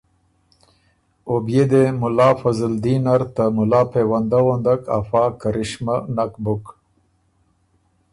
[1.27, 6.65] او بيې دې مُلا فضلدین نر ته مُلا پېونده غُندک افا کرشمه نک بُک